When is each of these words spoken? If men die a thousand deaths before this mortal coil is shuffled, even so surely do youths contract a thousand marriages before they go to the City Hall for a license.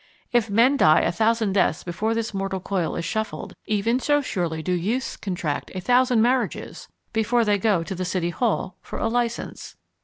If 0.31 0.49
men 0.49 0.77
die 0.77 1.01
a 1.01 1.11
thousand 1.11 1.53
deaths 1.53 1.83
before 1.83 2.15
this 2.15 2.33
mortal 2.33 2.59
coil 2.59 2.95
is 2.95 3.05
shuffled, 3.05 3.53
even 3.67 3.99
so 3.99 4.19
surely 4.19 4.63
do 4.63 4.71
youths 4.71 5.15
contract 5.15 5.69
a 5.75 5.79
thousand 5.79 6.23
marriages 6.23 6.87
before 7.13 7.45
they 7.45 7.59
go 7.59 7.83
to 7.83 7.93
the 7.93 8.03
City 8.03 8.31
Hall 8.31 8.77
for 8.81 8.97
a 8.97 9.07
license. 9.07 9.75